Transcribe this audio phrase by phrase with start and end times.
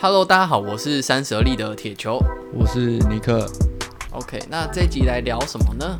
[0.00, 2.20] Hello，大家好，我是三十而立的铁球，
[2.54, 3.44] 我是尼克。
[4.12, 5.98] OK，那这一集来聊什么呢？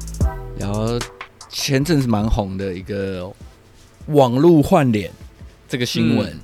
[0.56, 0.96] 聊
[1.48, 3.28] 前阵子蛮红的一个
[4.06, 5.10] 网络换脸
[5.68, 6.30] 这个新闻。
[6.30, 6.40] 嗯、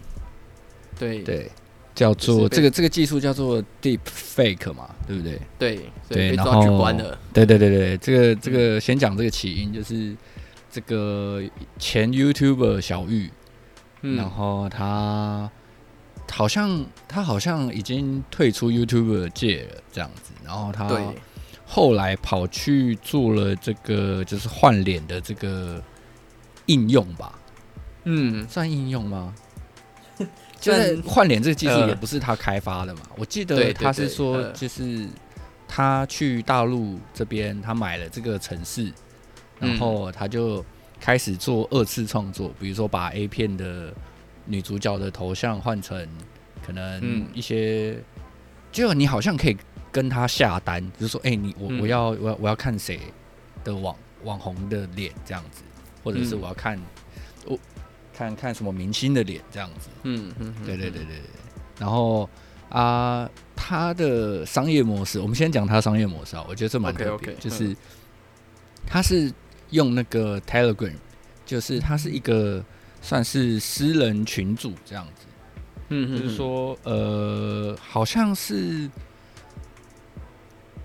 [0.99, 1.49] 对对，
[1.95, 5.41] 叫做这个这个技术叫做 Deep Fake 嘛，对不对？
[5.57, 5.77] 对
[6.09, 6.61] 对，被然后
[7.33, 10.13] 对对对对，这个这个先讲这个起因，就是
[10.73, 11.41] 这个
[11.79, 13.31] 前 YouTuber 小玉，
[14.03, 15.49] 嗯、然后他。
[16.31, 20.33] 好像他好像已经退出 YouTube 界了，这样子。
[20.45, 21.13] 然后他
[21.65, 25.83] 后来跑去做了这个，就是换脸的这个
[26.67, 27.39] 应用吧。
[28.05, 29.35] 嗯，算应用吗？
[30.61, 33.03] 就是换脸这个技术也不是他开发的嘛。
[33.17, 35.07] 我记得他是说，就是
[35.69, 38.93] 他去大陆这边，他买了这个城市，
[39.61, 40.65] 然后他就
[40.99, 43.95] 开始做二次创作，比如说把 A 片的。
[44.47, 46.07] 女主角的头像换成
[46.65, 48.23] 可能一些，嗯、
[48.71, 49.57] 就你好像可以
[49.91, 53.01] 跟他下单，就是说，哎、欸，你我我要我要我要看谁
[53.63, 55.63] 的网网红的脸这样子，
[56.03, 56.79] 或者是我要看
[57.47, 57.59] 我、
[58.13, 59.89] 看看什么明星的脸这样子。
[60.03, 61.21] 嗯嗯，对对对对对。
[61.79, 62.29] 然后
[62.69, 67.75] 啊，他的商业模式，我们先讲他的商业模式啊，我觉得这蛮特别，okay, okay, 就是
[68.87, 69.33] 他是
[69.71, 70.95] 用那个 Telegram，
[71.47, 72.65] 就是他是一个。
[73.05, 75.27] 算是私人群组这样子，
[75.91, 78.89] 嗯，就是说，呃，好像是，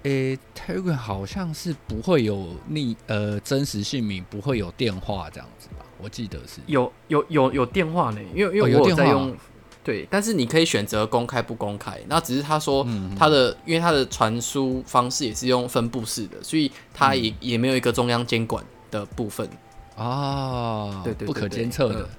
[0.03, 5.85] 诶，Telegram 好像是不会有你，呃，真实姓名，不会有电话这样子吧？
[5.97, 6.59] 我记得是。
[6.67, 9.33] 有，有，有，有电话呢，因为因为我有在用，
[9.81, 12.85] 对，但是你可以选择公开不公开，那只是他说
[13.17, 18.61] 他的，因为他的传输方式也是用分布式的，所以他也也没有一个中央监管
[18.91, 19.49] 的部分。
[19.99, 22.09] 啊，对对，不可监测的，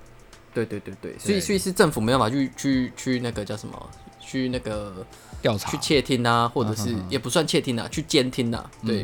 [0.53, 5.05] 对对对对，所以所以是政府没办法去去去那个叫什么，去那个
[5.41, 9.03] 调查、去窃听啊，或者是也不算窃听啊，去监听啊，对，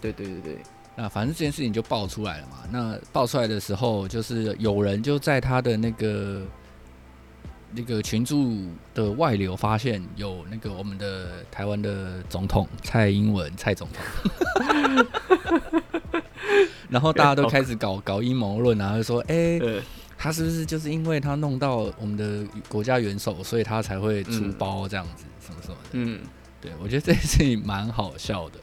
[0.00, 0.58] 对对对对。
[0.94, 2.58] 那反正这件事情就爆出来了嘛。
[2.70, 6.42] 那爆出来的时候，就是有人就在他的那个
[7.72, 15.06] 那个群组的外流，发现有那个我们的台湾的总统蔡英文蔡总统。
[16.92, 19.82] 然后大家都开始搞搞阴谋论啊，就说：“哎、欸，
[20.18, 26.20] 他是不是就是因为他弄到我们的国家元首，所以他才会出包这样子，什么什么的？”嗯，
[26.60, 28.58] 对，我觉得这件事情蛮好笑的。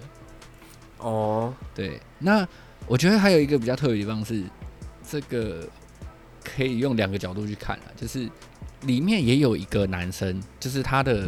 [0.99, 2.47] 哦，对，那
[2.85, 4.43] 我觉得还有一个比较特别的地方是，
[5.09, 5.67] 这个
[6.43, 8.29] 可以用两个角度去看啊，就是
[8.83, 11.27] 里面也有一个男生，就是他的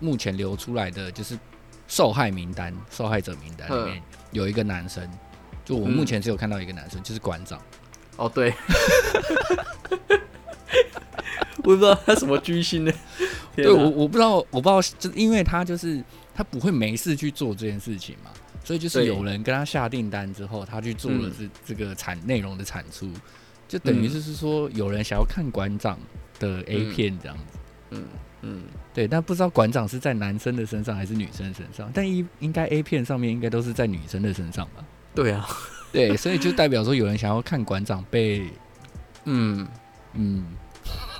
[0.00, 1.38] 目前流出来的就是
[1.86, 4.02] 受害名单、受害者名单里面
[4.32, 5.06] 有一个男生。
[5.70, 7.60] 就我目前只有看到一个男生，嗯、就是馆长。
[8.16, 8.52] 哦，对，
[11.58, 12.92] 我不知道他什么居心呢？
[13.54, 16.02] 对，我我不知道，我不知道，就是因为他就是
[16.34, 18.30] 他不会没事去做这件事情嘛，
[18.64, 23.10] 所以就是有人跟他下订单之后，他去做了这这个产内容的产出，
[23.68, 25.98] 就等于就是说有人想要看馆长
[26.38, 27.58] 的 A 片这样子。
[27.90, 28.04] 嗯
[28.42, 28.62] 嗯，
[28.94, 34.84] 对，但不知道馆长是在男生的身上还是女生身上，但应应该 A 片上面应该都是在女生的身上吧。
[35.14, 35.48] 对啊，
[35.92, 38.48] 对，所以就代表说有人想要看馆长被，
[39.24, 39.66] 嗯。
[40.14, 40.44] 嗯，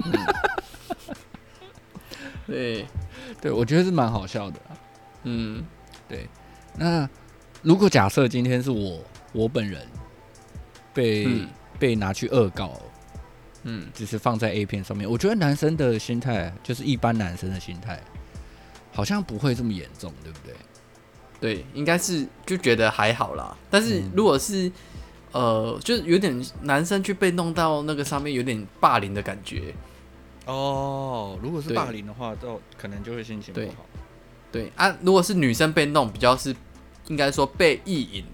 [0.05, 0.13] 嗯
[2.47, 2.87] 对。
[3.41, 4.61] 对，我觉得是蛮好笑的，
[5.23, 5.65] 嗯，
[6.07, 6.29] 对。
[6.77, 7.09] 那
[7.63, 9.03] 如果假设今天是我
[9.33, 9.81] 我本人
[10.93, 12.79] 被、嗯、被拿去恶搞，
[13.63, 17.99] 嗯，只是放在 A 片上面，我觉得男生的心态就是一般男生的心态，
[18.93, 20.55] 好像不会这么严重，对不对？
[21.41, 23.57] 对，应该是就觉得还好啦。
[23.71, 24.69] 但是如果是，
[25.33, 29.75] 嗯、呃，就是有点男生去被弄到那个上面，有点霸凌的感觉。
[30.45, 33.87] 哦，如果是霸凌的话，就可能就会心情不好。
[34.53, 36.55] 对，对啊，如果是女生被弄，比较是
[37.07, 38.25] 应该说被意淫，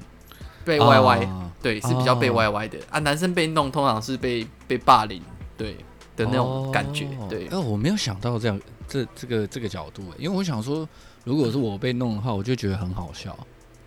[0.65, 2.77] 被歪歪，哦、对，是比较被歪歪的。
[2.79, 5.23] 哦、啊，男生被弄通常是被被霸凌，
[5.57, 5.77] 对
[6.17, 7.05] 的那种感觉。
[7.21, 10.89] 哦、对，那，我没有想到这样，这这个这个角度，因为我想说。
[11.27, 13.37] 如果是我被弄的话，我就觉得很好笑。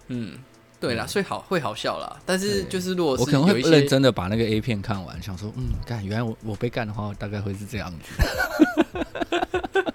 [0.10, 0.38] 嗯，
[0.78, 2.20] 对啦，所以好会好笑啦。
[2.26, 9.94] 但是就是如果是我可能会认真的把那个 A 片看完，想说，嗯，干，原来我我被干的话，大概会是这样子。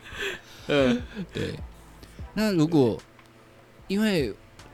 [0.68, 1.02] 嗯，
[1.34, 1.54] 对。
[2.32, 2.98] 那如果
[3.88, 4.32] 因为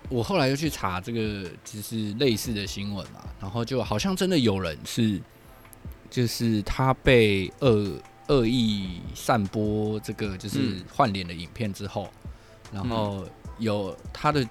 [0.08, 5.20] 我后来又去查这个，就是类似的新闻嘛，然后就好像真的有人是，
[6.08, 12.08] 就是他被恶恶意散播这个就是换脸的影片之后。
[12.72, 13.24] 然后
[13.58, 14.44] 有他的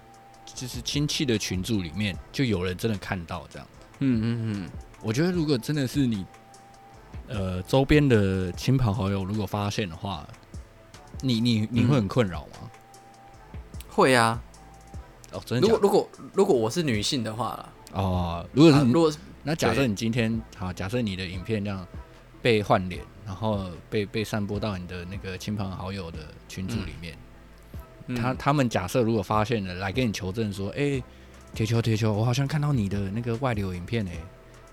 [0.46, 3.68] 就是亲戚的群组里面，就有人真的看到这样。
[4.00, 4.70] 嗯嗯嗯，
[5.02, 6.26] 我觉得如果真的是你，
[7.28, 10.28] 呃，周边的亲朋好友如果发现的话，
[11.22, 12.70] 你你你会很困扰吗？
[13.90, 14.42] 会啊。
[15.32, 15.74] 哦，真的的？
[15.74, 19.12] 如果如果如果我是女性的话哦，如果是、啊、如果
[19.44, 21.86] 那假设你今天好，假设你的影片这样
[22.42, 27.20] 被换脸，然后被被散播到你的那个亲朋好友的群组里面，嗯、
[28.16, 31.04] 他他们假设如果发现了，来跟你求证说，哎、欸，
[31.54, 34.24] 铁球铁球，我好像看到你的那个外流影片哎、欸，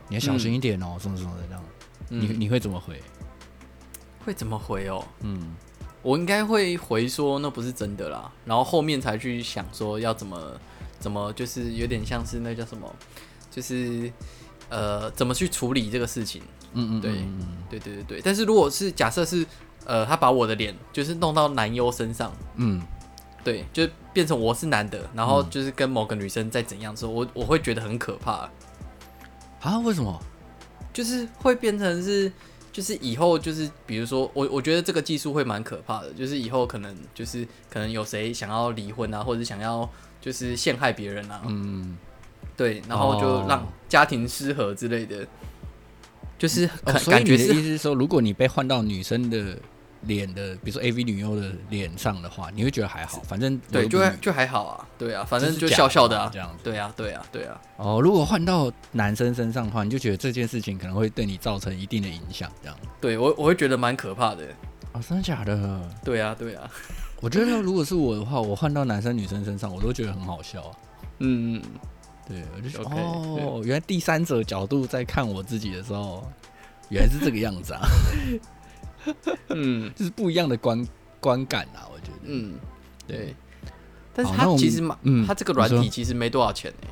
[0.08, 1.64] 你要小心一点哦、喔，什么什么的这样，
[2.10, 3.00] 嗯、你你会怎么回？
[4.24, 5.04] 会怎么回哦？
[5.20, 5.54] 嗯。
[6.02, 10.40] 我应该会回说那不是真的啦，然后后面才去想说要怎么
[11.00, 12.94] 怎么，就是有点像是那叫什么，
[13.50, 14.12] 就是
[14.68, 16.42] 呃怎么去处理这个事情。
[16.74, 17.12] 嗯嗯，对
[17.68, 18.20] 对对对对。
[18.22, 19.44] 但是如果是假设是
[19.84, 22.80] 呃他把我的脸就是弄到男优身上，嗯，
[23.46, 28.50] 对，就变成我是男的，然后就是跟某个女生在怎样之后，我我会觉得很可怕。
[29.60, 29.78] 啊？
[29.84, 30.20] 为什么？
[30.92, 32.32] 就是会变成是。
[32.72, 39.88] 就是以后就是比如说我我觉得这个技术会蛮可怕的，就是以后可能就是可能有谁想要离婚啊，或者想要
[40.20, 41.96] 就是陷害别人啊，嗯，
[42.54, 45.26] 对，然后就让家庭失和之类的，
[46.36, 46.68] 就是
[47.06, 49.56] 感觉的意思是说，如果你被换到女生的。
[50.02, 57.60] 脸的，比如说 AV 女优的脸上的话，你会觉得还好，反正对，就就还好啊，对啊，反正就笑笑的啊，这样子，对啊，对啊，对啊。
[57.76, 62.76] 哦，如果换到男生身上的话，你就觉得这件事情可能会对你造成一定的影响，这样。
[63.00, 64.44] 对我，我会觉得蛮可怕的。
[64.92, 65.80] 哦，真的假的？
[66.04, 66.70] 对啊，对啊。
[67.20, 70.76] 我觉得如果是我的话，我换到男生女生身上，我都觉得很好笑啊。
[71.18, 71.62] 嗯嗯，
[72.28, 76.22] 对，我就说哦，原来第三者角度在看我自己的时候，
[76.90, 77.80] 原来是这个样子啊。
[79.50, 80.86] 嗯，就是不一样的观
[81.20, 82.18] 观感啊，我觉得。
[82.24, 82.54] 嗯，
[83.06, 83.34] 对。
[84.14, 86.88] 但是它其实嘛，嗯，它这个软体其实没多少钱呢。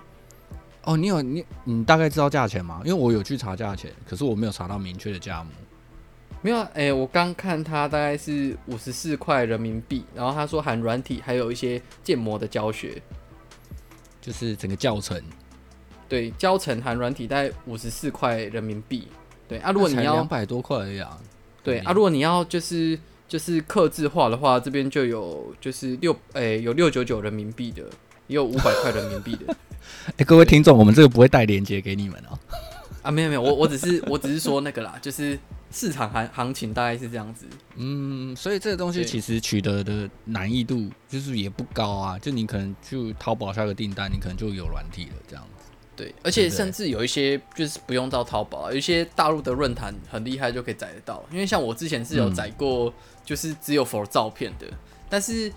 [0.83, 2.83] 哦，你有你你大概知道价钱吗？
[2.85, 5.51] 因为我有去查价钱，可是我没有查到明确的价目。
[6.43, 13.01] 没有，哎，我刚看它大概是五十四块人民币，然后他说含软体，还有一些建模的教学，
[14.21, 15.19] 就是整个教程。
[16.07, 19.09] 对，教程含软体大概五十四块人民币。
[19.49, 21.19] 对啊，如果你要两百多块而已啊。
[21.65, 22.97] 对啊，如果你要就是
[23.27, 27.83] 就是客制化的话，这边就有就是六诶、欸、有六九九人民币的，
[28.27, 29.53] 也有五百块人民币的。
[30.07, 32.39] 哎、欸，各位听众，我们这个不会带链接给你们哦。
[33.03, 35.39] 啊，没有没有，我我只是我只是说那个啦，就是
[35.71, 37.47] 市场行行情大概是这样子。
[37.77, 45.45] 嗯，所以这个东西其实取得的难易度就是也不高啊，就你可能就淘宝下个订单，你可能就有软体了这样。
[45.97, 51.25] 对，而且甚至有一些就是不用到淘宝，有一些大陆的论坛很厉害，就可以载得到。
[51.31, 52.93] 因为像我之前是有载过，
[53.25, 54.67] 就是只有 for 照片的，
[55.09, 55.53] 但是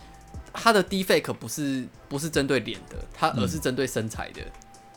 [0.54, 4.42] 它的 deepfake 不是不是针对脸的，它而是针对身材的。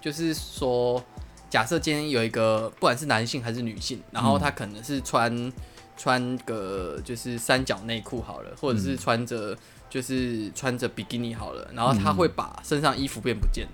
[0.01, 1.03] 就是说，
[1.51, 5.53] 假设今天有一个不管是男性还是女性，然后他可能是穿
[5.97, 9.55] 穿个就是三角内裤好了，或者是穿着
[9.91, 13.67] 就是穿着比基尼好了，然后他会把身上衣服变不见。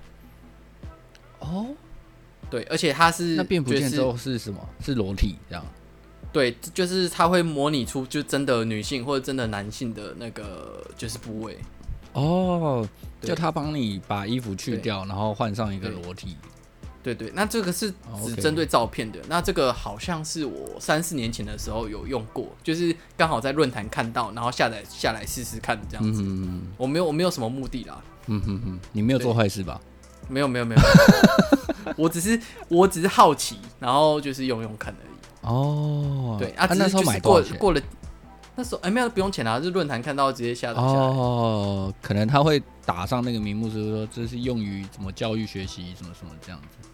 [1.46, 1.66] 哦，
[2.50, 4.58] 对，而且它是那变不见之后是什么？
[4.80, 5.64] 是裸体这样？
[6.32, 11.56] 对，就是它会模拟出就真的女性或者真的男性的那个就是部位。
[12.12, 12.86] 哦，
[13.20, 16.36] 就他帮你把衣服去掉，然后换上一个裸体。
[17.02, 17.92] 对对，那这个是
[18.24, 19.20] 只针对照片的。
[19.28, 26.22] 那这个好像是我三四年前的时候有用过，就是刚好在论坛看到，然后下载下来试试看这样子。
[26.24, 28.02] 嗯，我没有我没有什么目的啦。
[28.26, 29.80] 嗯哼哼，你没有做坏事吧？
[30.28, 30.80] 没有没有没有，
[31.96, 35.16] 我只是我只是好奇，然后就是用用看而已。
[35.48, 37.80] 哦，对啊，那时候买过过了，
[38.56, 40.98] 那时候哎没有不用钱啊，就是论坛看到直接下载下来。
[40.98, 46.88] 哦，可能他会打上那个名目，就是说这是用于什么教育学习什么什么这样子。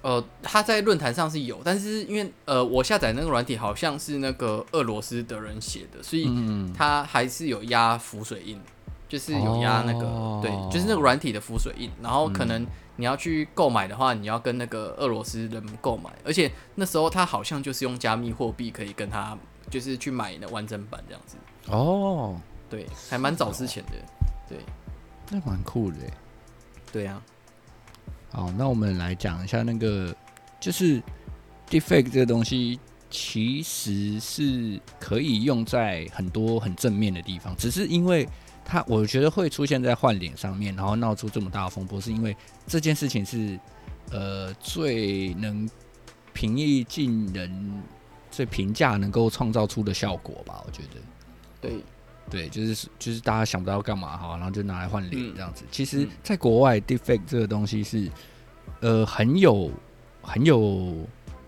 [0.00, 6.30] 呃，他在论坛上是有，但是因为呃我下载那个软体好像是那个俄罗斯的人写的，所以
[6.74, 8.58] 他还是有压浮水印。
[9.08, 10.42] 就是有压那个，oh.
[10.42, 19.34] 对，就是那个软体的浮水印，然后可能你要去购买的话，你要跟那个俄罗斯人购买，而且那时候他好像就是用加密货币可以跟他，
[19.70, 21.38] 就是去买那完整版这样子。
[21.68, 22.36] 哦，oh.
[22.68, 23.92] 对，还蛮早之前的，
[24.46, 24.58] 对，
[25.30, 25.96] 那蛮酷的。
[26.92, 27.14] 对呀、
[28.30, 28.42] 啊。
[28.44, 30.14] 好，那我们来讲一下那个，
[30.60, 31.02] 就是
[31.70, 38.28] defect 这个东西，其实是可以用在很多很正面的地方，只是因为。
[38.70, 43.58] 他我觉得会出现在换脸上面，然后闹出这么大的风波，是因为这件事情是
[44.10, 45.66] 呃最能
[46.34, 47.82] 平易近人、
[48.30, 50.62] 最平价能够创造出的效果吧？
[50.66, 51.00] 我觉得，
[51.62, 51.82] 对
[52.28, 55.64] 对，就是就是大家想不到要干嘛哈，然后就拿来换脸这样子。
[55.64, 58.10] 嗯、其实，在国外，Deepfake 这个东西是
[58.80, 59.70] 呃很有
[60.20, 60.94] 很有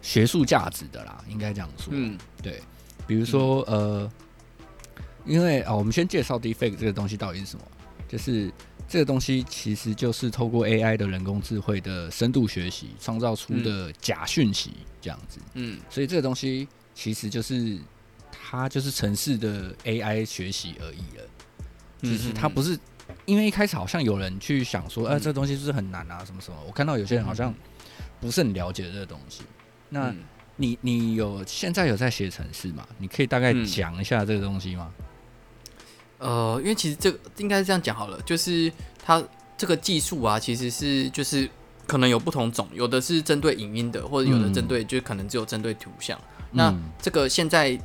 [0.00, 1.92] 学术价值的啦，应该这样说。
[1.94, 2.62] 嗯，对，
[3.06, 4.10] 比如说呃。
[5.24, 7.64] 因为啊，我们先介绍 Deepfake 这个东西到底是什么，
[8.08, 8.50] 就是
[8.88, 15.38] 这个东西其实就是透过 AI 的人工智慧的深度学习创造出的假讯息这样子。
[15.54, 17.78] 嗯，所以这个东西其实就是
[18.30, 21.24] 它就是城市的 AI 学习而已了。
[22.02, 22.78] 就是它不是，
[23.26, 26.24] 因为一开始好像有人去想说，哎、呃，这个东西是不是很难啊？
[26.24, 26.56] 什么什么？
[26.66, 27.54] 我看到有些人好像
[28.18, 29.42] 不是很了解这个东西。
[29.90, 30.10] 那
[30.56, 32.88] 你你有现在有在写城市吗？
[32.96, 34.90] 你可以大概讲一下这个东西吗？
[36.20, 38.72] 呃，因为其实这个应该是这样讲好了，就是
[39.04, 39.20] 它
[39.58, 41.50] 这个技术啊，其实是就是
[41.88, 46.16] 可能有不同种，有的是针对影音的，或者有的针对就可能只有针对图像。
[46.52, 46.72] 那
[47.02, 47.76] 这个现在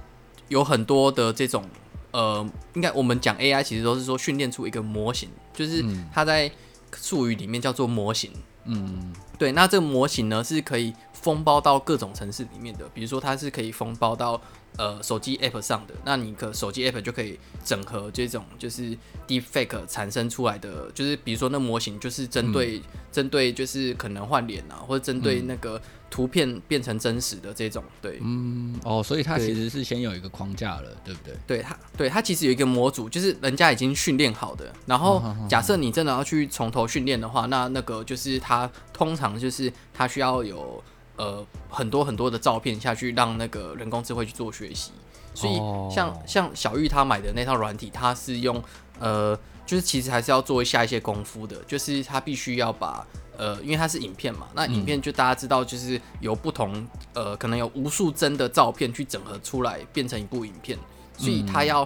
[0.50, 1.64] 有很多的这种。
[2.12, 6.50] 呃，应该我们讲 AI 其实都是说训练出一个模型，就是它在
[6.96, 8.32] 术语里面叫做模型。
[8.64, 9.52] 嗯，对。
[9.52, 14.42] 那这个模型呢是可以封包到各种城市里面的，比如说它是可以封包到
[14.78, 25.82] 呃手机 App 上的，那你可手机 App 就可以整合这种就是 Deepfake 产生出来的，就是比如说那模型就是针对针、嗯、对就是可能换脸啊，或者针对那个。
[26.08, 31.38] 图片变成真实的这种，对，嗯，哦，所以它其实是先有一个框架了，对，对不对？
[31.46, 34.72] 对，它，对，它其实有一个模组，就是人家已经训练好的。
[34.86, 40.82] 然后，假设你真的要去从头训练的话，那那个就是它通常就是它需要有
[41.18, 44.92] 呃很多很多的照片下去，让那个人工智慧去做学习。
[45.34, 45.56] 所以
[45.94, 48.64] 像，像像小玉她买的那套软体，它是用
[49.00, 53.06] 呃，就是其实还是要做一下一些功夫的，就是它必须要把。
[53.38, 60.80] 呃，因为它是影片嘛，那影片就大家知道，就是由不同呃，可能有无数帧的照片去整合出来，变成一部影片，
[61.18, 61.86] 所以它要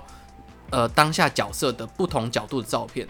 [0.70, 3.08] 呃当下角色的不同角度的照片，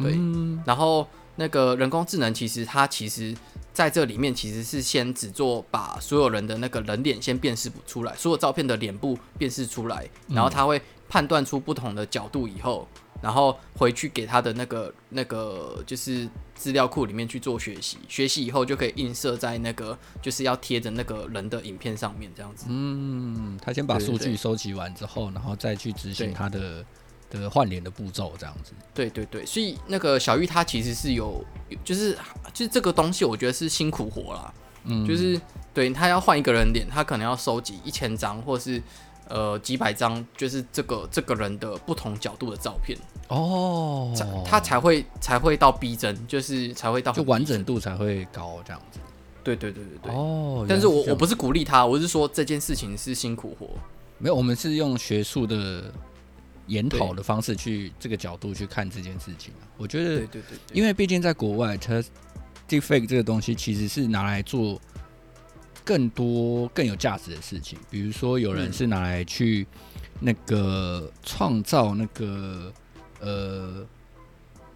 [0.00, 0.16] 对，
[0.64, 3.34] 然后那个人工智能其实它其实
[3.74, 12.88] 在这里面其实是先只做把所有人的那个人脸先辨识出来，所有照片的脸部辨识出来，然后他会判断出不同的角度以后。
[13.22, 22.66] 然后回去给他的那个那个就是资料库里面去做学习，学习以后就可以映射在那个就是要贴着那个人的影片上面这样子。
[22.68, 26.84] 嗯，他先把数据收集完之后，然后再去执行他的
[27.40, 28.72] 的换脸的步骤这样子。
[28.94, 31.44] 对对对，所以那个小玉她其实是有，
[31.84, 32.16] 就是
[32.52, 34.54] 就是这个东西，我觉得是辛苦活啦。
[34.84, 35.40] 嗯，就是
[35.72, 38.82] 对他要换一个人脸，他可能要收集一千张，或是。
[39.26, 42.96] 呃，几百张就是这个这个人的不同角度的照片
[43.28, 44.12] 哦，
[44.44, 49.00] 他才会才会到逼真，就是才会到就完整度才会高这样子。
[49.42, 50.12] 对对对对对。
[50.14, 53.66] 哦，但是我我不是鼓励他，我是说这件事情是辛苦活。
[54.18, 55.90] 没有，我们是用学术的
[56.66, 59.52] 研讨的方式去这个角度去看这件事情。
[59.76, 62.02] 我觉得，对对对，对，因为毕竟在国外，它
[62.68, 64.80] Deepfake 这个东西其实是拿来做。
[65.86, 69.66] 更多更有价值的事情，比如说有人是拿来去
[70.18, 72.72] 那个创造那个
[73.20, 73.86] 呃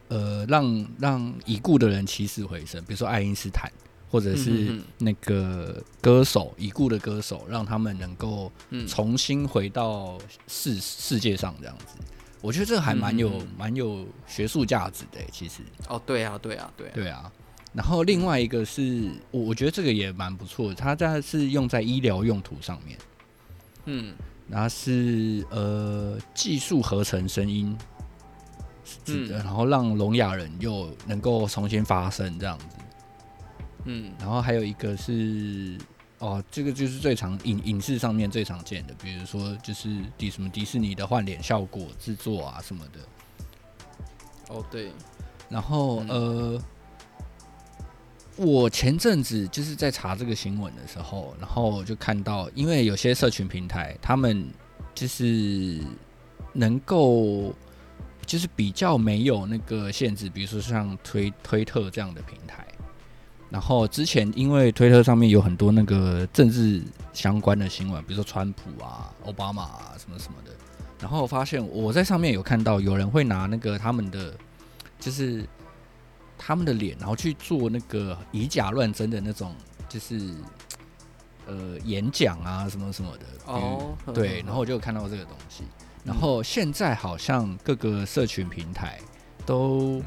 [0.08, 3.72] 呃让让已故的人起死回生，比如说爱因斯坦，
[4.10, 8.50] 或者是那个歌手已故的歌手，让他们能够
[8.86, 11.96] 重新回到世世界上这样子。
[12.40, 15.60] 我觉得这个还蛮有蛮有学术价值的，其实。
[15.88, 17.32] 哦，对啊，对啊，对啊，对啊。
[17.74, 22.98] 然后另外一个是我我觉得这个也蛮不错的，它这是用在医疗用途上面，
[23.84, 24.14] 嗯，
[24.48, 27.76] 然后是呃技术合成声音，
[29.06, 32.64] 嗯，然后让聋哑人又能够重新发声这样子，
[33.84, 35.78] 嗯，然后还有一个是
[36.18, 44.92] 哦，这个就是最常影影视上面最常见的，比如说就是迪什么迪士尼的换脸效果制作啊什么的，哦对，
[45.48, 46.60] 然后呃。
[48.40, 54.48] 我前阵子就是在查这个新闻的时候，然后就看到，因为有些社群平台，他们
[54.94, 55.82] 就是
[56.52, 57.52] 能够，
[58.24, 62.64] 就是比较没有那个限制，比如说像推推特这样的平台。
[63.50, 70.52] 然后之前因为推特上面有很多那个政治相关的新闻，比如说川普啊、奥巴马啊什么什么的，
[71.00, 74.34] 然后我发现我在上面有看到有人会拿那个他们的，
[75.00, 75.44] 就是。
[76.40, 79.52] 他们的脸，然后去做那个以假乱真的那种，
[79.88, 80.32] 就是
[81.46, 83.24] 呃演讲啊什么什么的。
[83.46, 85.64] 哦，对，然后我就看到这个东西。
[86.04, 89.00] 然后现在好像各个社群平台
[89.44, 90.00] 都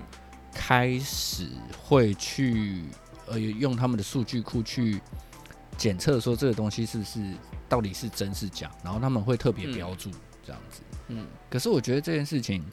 [0.54, 1.50] 开始
[1.84, 2.86] 会去
[3.32, 5.02] 呃用他们的数据库去
[5.78, 7.20] 检测说这个东西是不是
[7.68, 10.12] 到底是真是假，然后他们会特别标注
[10.46, 10.82] 这样子。
[11.08, 12.64] 嗯，可是我觉得这件事情。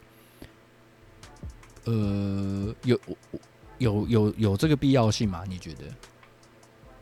[1.85, 2.99] 呃，有
[3.79, 5.43] 有有有这个必要性吗？
[5.47, 5.85] 你觉得？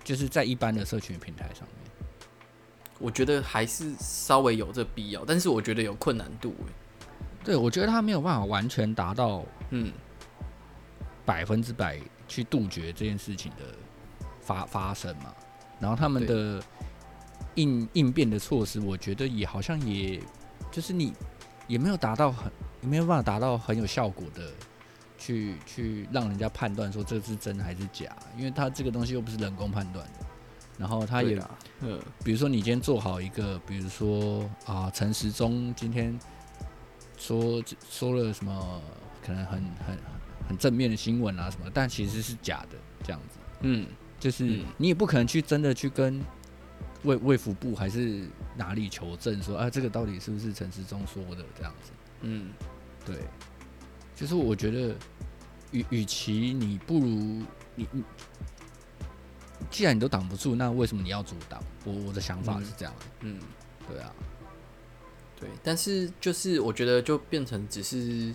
[0.04, 2.08] 就是在一般的社群平台上面，
[3.00, 6.56] 我觉得还是稍微有这必要，但是我觉得有困难度。
[7.44, 9.92] 对，我觉得他没有办法完全达到嗯
[11.26, 13.66] 百分之百去杜绝这件事情的
[14.42, 15.34] 发发生嘛。
[15.80, 16.62] 然后他们的
[17.56, 20.22] 应应变的措施，我觉得也好像也
[20.72, 21.14] 就是你
[21.68, 24.52] 也没有达到很也没有办法达到很有效果的
[25.18, 30.26] 去去让人家判断说这是真还是假，因为他这个东西又不是人工判断的。
[30.78, 31.42] 然后他也，
[31.82, 36.16] 嗯，比如说你今天做好一个，比如说啊，陈时中今天
[37.18, 38.82] 说说了什么，
[39.26, 39.98] 可能很很
[40.48, 43.88] 很正面的新闻啊什么，但其实是假的这样子，嗯，
[44.20, 46.22] 就是你也不可能去真的去跟
[47.04, 52.52] 卫卫福部还是哪里求证说啊，这个到底是不是陈时中说的这样子，嗯，
[53.06, 53.16] 对，
[54.16, 54.96] 就是我觉得
[55.72, 57.08] 与与其你不如
[57.76, 58.04] 你你。
[59.72, 61.62] 既然你都挡不住，那为什么你要阻挡？
[61.84, 62.94] 我我的想法是这样。
[63.22, 63.40] 嗯，
[63.90, 64.14] 对啊，
[65.38, 68.34] 对，但是就是我觉得就变成只是，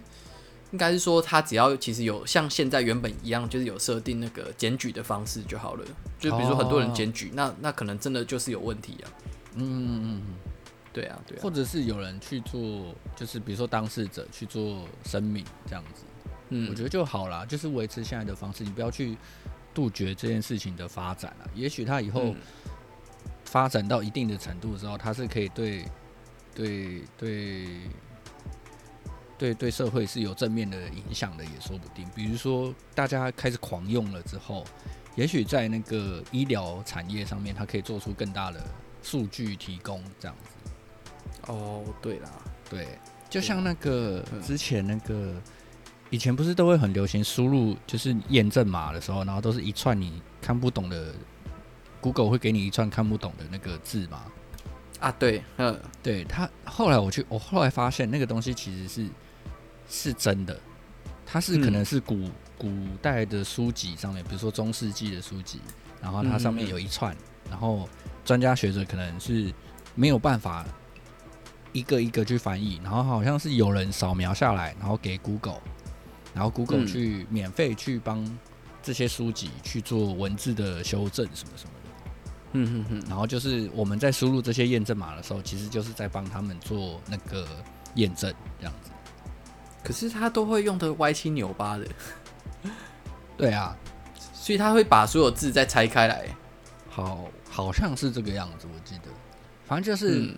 [0.72, 5.84] 应该是说他只要其实有像现在原本一样，就是有设定那个检举的方式就好了。
[6.18, 9.06] 就比如说很多人检举，那那可能真的就是有问题啊。
[9.54, 10.34] 嗯嗯嗯嗯，
[10.92, 16.02] 对啊对啊，或者是有人去做，就是比如说当事者去做声明这样子。
[16.48, 19.16] 嗯，我觉得就好啦，就是维持现在的方式，你不要去。
[19.74, 22.36] 杜绝这件事情的发展了，也许他以后
[23.46, 25.82] 发展到一定的程度之后，他是可以对
[26.54, 27.66] 对对
[29.42, 32.08] 对对社会是有正面的影响的，也说不定。
[32.14, 34.64] 比如说，大家开始狂用了之后，
[35.16, 38.64] 也许在那个医疗产业上面，它可以做出更大的
[39.02, 40.70] 数据提供，这样子。
[41.49, 42.30] 哦，对啦，
[42.70, 42.87] 对，
[43.28, 45.34] 就像那个之前那个。
[46.11, 51.14] 以前不是都会很流行输入就是验证码的时候，然后都是一串你看不懂的
[52.02, 54.22] ，Google 会给你一串看不懂的那个字吗？
[55.00, 59.08] 啊，对，嗯，对，他后来我去，我后来发现那个东西其实是
[59.88, 60.58] 是真的，
[61.26, 65.61] 它是可能是古、嗯、古代的书籍上面，比如说中世纪的书籍，
[66.00, 67.88] 然后它上面有一串，嗯嗯，然后
[68.24, 69.52] 专家学者可能是
[69.94, 70.64] 没有办法
[71.72, 75.61] 一个一个去翻译，然后好像是有人扫描下来，然后给 Google。
[76.35, 78.26] 然后 Google 去免费去帮
[78.83, 82.11] 这些书籍去做文字的修正什么什么的，
[82.52, 83.07] 嗯哼哼。
[83.07, 87.46] 然后就是我们在输入这些验证码的时候，其实就是在帮他们做那个
[87.96, 88.90] 验证这样子。
[89.83, 91.87] 可是他都会用的歪七扭八的，
[93.37, 93.77] 对啊，
[94.33, 96.27] 所以他会把所有字再拆开来。
[96.88, 99.05] 好，好像是这个样子，我记得。
[99.66, 100.35] 反正就是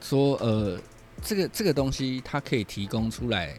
[0.00, 0.78] 说，呃，
[1.22, 3.56] 这个这个东西它可以提供出来。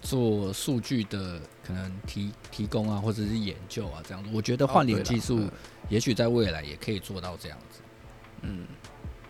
[0.00, 5.50] 做数据的可能提提供啊，或者是研究啊，这样子，我觉得换脸技术
[5.88, 7.80] 也许在未来也可以做到这样子。
[8.42, 8.64] 嗯，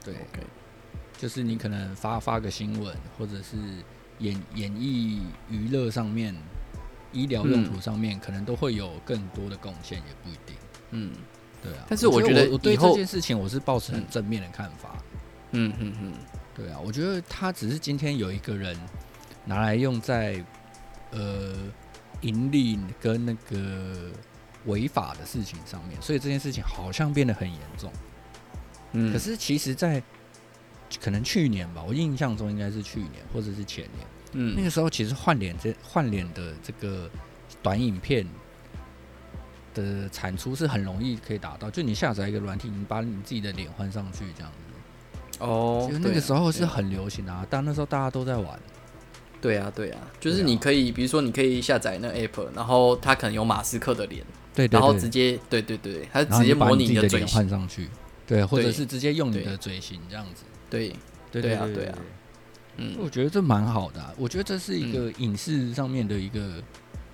[0.04, 0.14] 对.
[1.16, 3.56] 就是你可能发发个新闻，或者是
[4.18, 6.34] 演演艺娱乐上面、
[7.12, 10.56] 医疗用途上面，可能都会有更多的贡献，也不一定。
[10.90, 11.12] 嗯，
[11.62, 11.84] 对啊。
[11.88, 14.96] 但是我觉得我对这件事情我是抱持很正面的看法。
[15.52, 16.12] 嗯嗯嗯，
[16.54, 18.76] 对啊，我觉得他只是今天有一个人
[19.44, 20.44] 拿来用在。
[21.10, 21.54] 呃，
[22.20, 24.10] 盈利跟那个
[24.66, 27.90] 违法的事情上面，所以这件事情好像变得很严重。
[28.92, 30.02] 嗯，可是其实，在
[31.00, 34.06] 可能去年吧，我印象中应该是去年或者是前年。
[34.32, 37.08] 嗯，那个时候其实换脸这换脸的这个
[37.62, 38.26] 短影片
[39.74, 45.44] 的产出是很容易可以达到，就你下载一个软体，你把你自己的脸换上去这样子。
[45.44, 48.58] 哦，其实那个时候是很流行啊，但那时候大家都在玩。
[49.40, 57.28] 对啊，对啊，就是你可以，比如说你可以下载那个 app，然后它可能有马斯克的脸，对，然后直接，对对对，它直接模拟你的嘴型。
[57.28, 57.88] 换上去，
[58.26, 60.94] 对，或者是直接用你的嘴型这样子，对，
[61.30, 61.98] 对对啊，对啊，
[62.76, 66.62] 嗯，我觉得这蛮好的，我觉得这是一个影视上面的一个，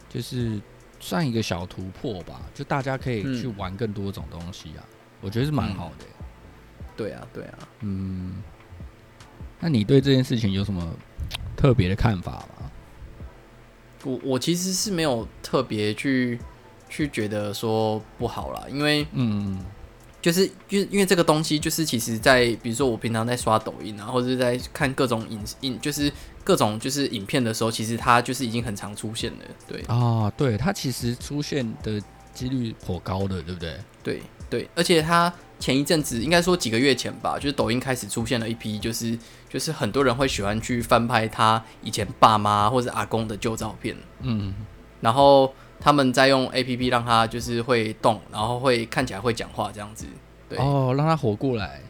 [0.08, 0.60] 就是
[1.00, 4.84] 算一个小突破吧，就大家可以去玩更多种东西啊，
[5.20, 6.04] 我觉得是蛮好的，
[6.96, 8.42] 对啊，对啊，嗯，
[9.60, 10.94] 那你对这件事情有什么？
[11.56, 12.70] 特别的看法吗？
[14.02, 16.38] 我我其实是没有特别去
[16.90, 19.64] 去觉得说不好啦，因为嗯，
[20.24, 26.10] 就是因为因为这个东西，就是其实在比如说我平常在刷抖音啊，或者是在看各种影影，就是
[26.42, 29.38] 各种就是影片的时候，其实它就是已经很常出现了。
[29.68, 32.00] 对啊，对，它其实出现的
[32.32, 33.76] 几率颇高的，对不对？
[34.02, 35.30] 对对，而且它。
[35.60, 39.16] 前一阵子应该说几个月前吧，就是抖音开始出现了一批，就是
[39.48, 44.52] 就是很多人会喜欢去翻拍他以前爸妈或者阿公的旧照片，嗯，
[45.00, 50.06] 然后他们在用 APP 让他就是会动，然后会看起来会讲话这样子，
[50.48, 51.82] 对，哦，让他活过来，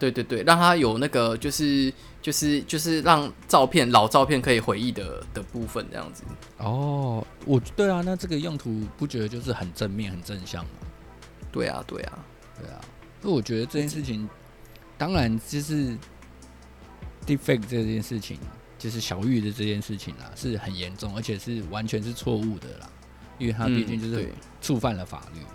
[0.00, 6.24] 对对对，让他有那个就是就是就是让照片老照片可以回忆的的部分这样子。
[6.58, 10.70] 哦，我对啊，那这个用途不觉得就是很正面很正向吗？
[11.52, 12.18] 对啊，对啊，
[12.60, 12.80] 对啊。
[13.22, 14.28] 那我觉得这件事情，
[14.98, 15.96] 当然就是
[17.24, 18.38] Deepfake 这件事情，
[18.76, 22.90] 就是小玉的这件事情啊，是很严重，而且是完全是错误的啦，
[23.38, 24.28] 因为它毕竟就是
[24.60, 25.40] 触犯了法律。
[25.40, 25.46] 嗯、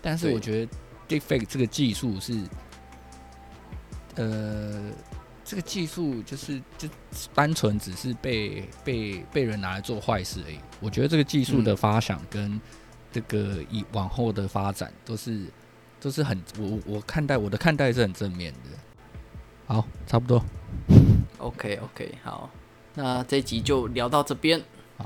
[0.00, 0.72] 但是我觉得
[1.08, 2.38] Deepfake 这个技术是。
[4.18, 4.90] 呃，
[5.44, 6.88] 这个技术就是就
[7.34, 10.58] 单纯只是被被被人拿来做坏事而已。
[10.80, 12.58] 我觉得这个技术的发想跟
[13.12, 15.44] 这个以往后的发展都是
[16.00, 18.70] 都是很我我看待我的看待是很正面的。
[19.66, 20.42] 好，差不多。
[21.36, 22.48] OK OK，好，
[22.94, 24.58] 那这一集就聊到这边，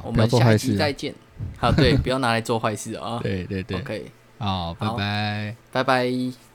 [0.05, 1.15] 我们下期再见。
[1.59, 3.19] 好，对，不要拿来做坏事啊。
[3.25, 3.79] 对对对。
[3.79, 4.07] OK，
[4.39, 6.50] 好，拜拜，拜拜。